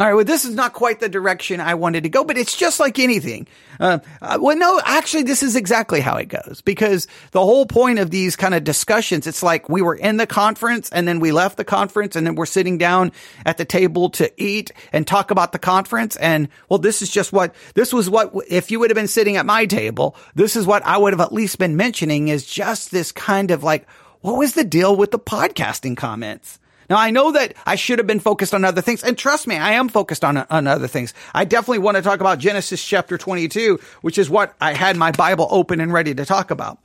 [0.00, 2.56] All right, well, this is not quite the direction I wanted to go, but it's
[2.56, 3.46] just like anything.
[3.78, 7.98] Uh, uh, well, no, actually, this is exactly how it goes because the whole point
[7.98, 11.32] of these kind of discussions, it's like we were in the conference and then we
[11.32, 13.12] left the conference and then we're sitting down
[13.44, 16.16] at the table to eat and talk about the conference.
[16.16, 19.36] And well, this is just what, this was what, if you would have been sitting
[19.36, 22.90] at my table, this is what I would have at least been mentioning is just
[22.90, 23.86] this kind of like,
[24.22, 26.58] what was the deal with the podcasting comments?
[26.90, 29.04] Now I know that I should have been focused on other things.
[29.04, 31.14] And trust me, I am focused on, on other things.
[31.32, 35.12] I definitely want to talk about Genesis chapter 22, which is what I had my
[35.12, 36.78] Bible open and ready to talk about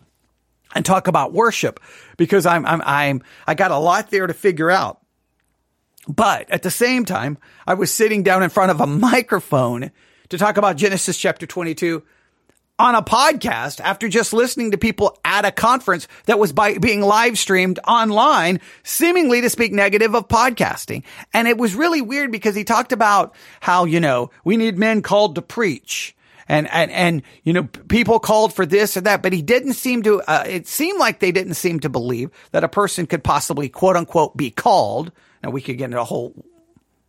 [0.76, 1.80] and talk about worship
[2.18, 5.02] because I'm, I'm, I'm, I got a lot there to figure out.
[6.08, 9.90] But at the same time, I was sitting down in front of a microphone
[10.30, 12.04] to talk about Genesis chapter 22
[12.78, 17.02] on a podcast after just listening to people at a conference that was by being
[17.02, 21.04] live streamed online, seemingly to speak negative of podcasting.
[21.34, 25.02] And it was really weird because he talked about how, you know, we need men
[25.02, 26.16] called to preach.
[26.48, 30.04] And, and, and, you know, people called for this or that, but he didn't seem
[30.04, 33.68] to, uh, it seemed like they didn't seem to believe that a person could possibly
[33.68, 35.12] quote unquote be called.
[35.42, 36.46] Now we could get into a whole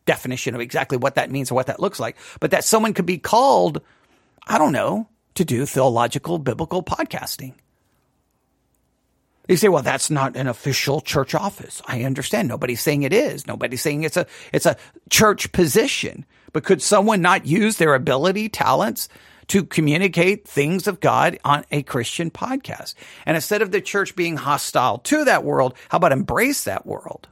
[0.07, 3.05] definition of exactly what that means or what that looks like, but that someone could
[3.05, 3.83] be called,
[4.47, 7.55] I don't know, to do theological biblical podcasting.
[9.49, 11.81] You say, well, that's not an official church office.
[11.87, 12.49] I understand.
[12.49, 13.47] Nobody's saying it is.
[13.47, 14.77] Nobody's saying it's a, it's a
[15.09, 16.25] church position.
[16.53, 19.09] But could someone not use their ability, talents
[19.49, 22.95] to communicate things of God on a Christian podcast?
[23.25, 27.29] And instead of the church being hostile to that world, how about embrace that world?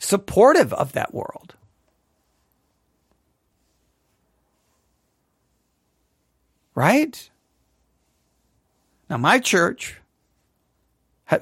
[0.00, 1.54] Supportive of that world.
[6.74, 7.30] Right?
[9.08, 10.00] Now, my church,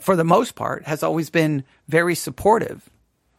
[0.00, 2.88] for the most part, has always been very supportive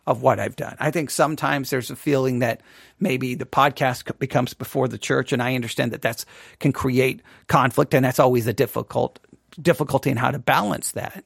[0.06, 0.76] of what I've done.
[0.80, 2.62] I think sometimes there's a feeling that
[3.00, 6.26] maybe the podcast becomes before the church, and I understand that that's
[6.60, 9.20] can create conflict, and that's always a difficult
[9.62, 11.24] difficulty in how to balance that.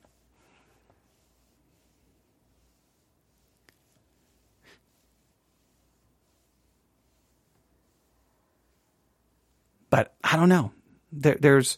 [9.93, 10.71] But I don't know.
[11.11, 11.77] There, there's,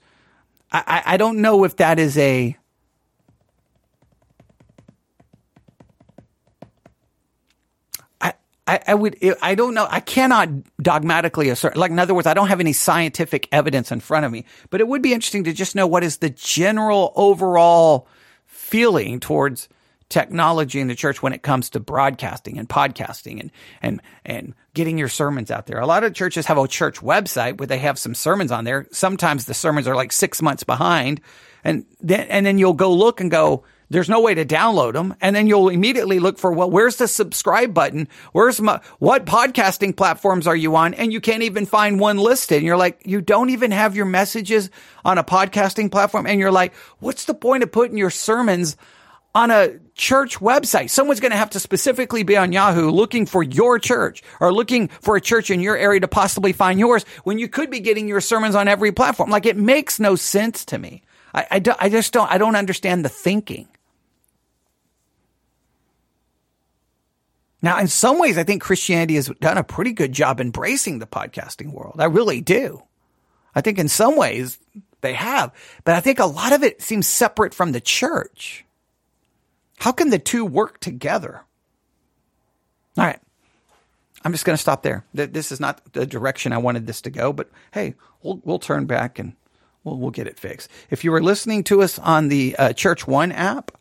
[0.72, 2.56] I, I don't know if that is a,
[8.22, 8.34] I,
[8.88, 9.86] I would, I don't know.
[9.90, 10.48] I cannot
[10.82, 14.32] dogmatically assert, like, in other words, I don't have any scientific evidence in front of
[14.32, 18.08] me, but it would be interesting to just know what is the general overall
[18.46, 19.68] feeling towards
[20.10, 23.52] technology in the church when it comes to broadcasting and podcasting and
[23.82, 25.80] and and getting your sermons out there.
[25.80, 28.88] A lot of churches have a church website where they have some sermons on there.
[28.92, 31.22] Sometimes the sermons are like 6 months behind
[31.64, 35.16] and then and then you'll go look and go there's no way to download them.
[35.22, 38.08] And then you'll immediately look for, well, where's the subscribe button?
[38.32, 40.94] Where's my, what podcasting platforms are you on?
[40.94, 42.58] And you can't even find one listed.
[42.58, 44.70] And you're like, you don't even have your messages
[45.04, 46.26] on a podcasting platform.
[46.26, 48.76] And you're like, what's the point of putting your sermons
[49.36, 50.90] on a church website.
[50.90, 54.88] Someone's going to have to specifically be on Yahoo looking for your church or looking
[54.88, 58.08] for a church in your area to possibly find yours when you could be getting
[58.08, 59.30] your sermons on every platform.
[59.30, 61.04] Like it makes no sense to me.
[61.34, 63.68] I, I, do, I just don't, I don't understand the thinking.
[67.62, 71.08] Now, in some ways, I think Christianity has done a pretty good job embracing the
[71.08, 71.96] podcasting world.
[72.00, 72.84] I really do.
[73.54, 74.60] I think in some ways
[75.02, 75.52] they have,
[75.84, 78.65] but I think a lot of it seems separate from the church.
[79.78, 81.42] How can the two work together?
[82.98, 83.20] All right.
[84.24, 85.06] I'm just going to stop there.
[85.14, 88.86] This is not the direction I wanted this to go, but hey, we'll, we'll turn
[88.86, 89.34] back and
[89.84, 90.70] we'll, we'll get it fixed.
[90.90, 93.72] If you were listening to us on the uh, Church One app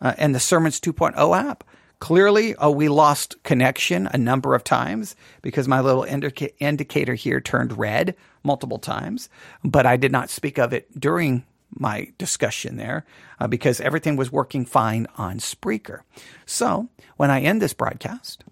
[0.00, 1.64] uh, and the Sermons 2.0 app,
[1.98, 7.40] clearly uh, we lost connection a number of times because my little indica- indicator here
[7.40, 9.28] turned red multiple times,
[9.62, 13.04] but I did not speak of it during my discussion there
[13.38, 16.00] uh, because everything was working fine on Spreaker.
[16.46, 18.44] So when I end this broadcast,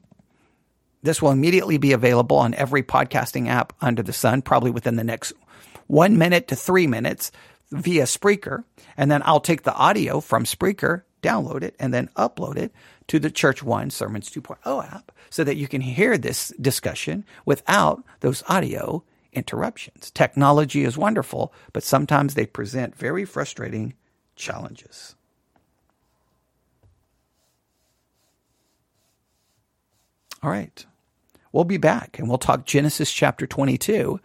[1.02, 5.04] this will immediately be available on every podcasting app under the sun, probably within the
[5.04, 5.32] next
[5.86, 7.30] one minute to three minutes
[7.70, 8.64] via Spreaker.
[8.96, 12.72] And then I'll take the audio from Spreaker, download it, and then upload it
[13.08, 18.02] to the Church One Sermons 2.0 app so that you can hear this discussion without
[18.20, 19.02] those audio
[19.32, 20.10] interruptions.
[20.10, 23.94] Technology is wonderful, but sometimes they present very frustrating
[24.36, 25.14] challenges.
[30.42, 30.84] All right.
[31.52, 34.20] We'll be back and we'll talk Genesis chapter 22,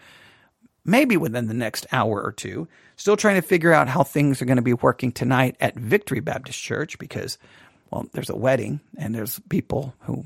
[0.86, 2.68] maybe within the next hour or two.
[2.96, 6.20] Still trying to figure out how things are going to be working tonight at Victory
[6.20, 7.38] Baptist Church because,
[7.90, 10.26] well, there's a wedding and there's people who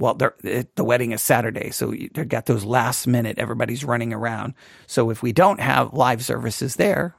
[0.00, 3.38] well, the wedding is Saturday, so they've got those last minute.
[3.38, 4.54] Everybody's running around.
[4.86, 7.14] So if we don't have live services there,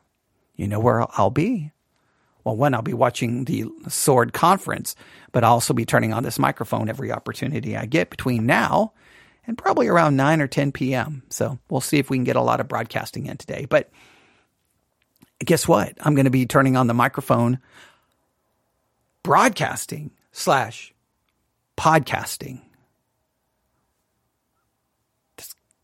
[0.55, 1.71] you know where I'll be.
[2.43, 4.95] Well, one, I'll be watching the Sword Conference,
[5.31, 8.93] but I'll also be turning on this microphone every opportunity I get between now
[9.45, 11.21] and probably around 9 or 10 p.m.
[11.29, 13.67] So we'll see if we can get a lot of broadcasting in today.
[13.69, 13.91] But
[15.37, 15.93] guess what?
[16.01, 17.59] I'm going to be turning on the microphone,
[19.21, 20.95] broadcasting slash
[21.77, 22.61] podcasting.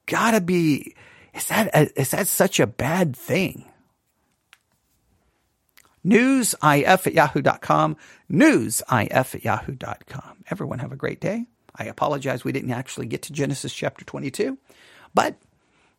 [0.07, 0.95] It's got to be.
[1.33, 3.65] Is that a, is that such a bad thing?
[6.05, 7.97] Newsif at yahoo.com.
[8.31, 10.43] Newsif at yahoo.com.
[10.49, 11.45] Everyone have a great day.
[11.75, 14.57] I apologize we didn't actually get to Genesis chapter 22,
[15.13, 15.35] but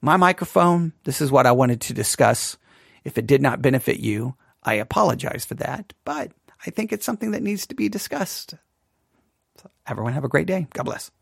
[0.01, 2.57] my microphone, this is what I wanted to discuss.
[3.05, 4.35] If it did not benefit you,
[4.65, 6.33] I apologize for that, but
[6.67, 8.55] I think it's something that needs to be discussed.
[9.63, 10.67] So everyone have a great day.
[10.73, 11.13] God bless.